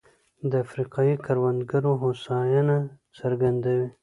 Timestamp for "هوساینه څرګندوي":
2.01-3.87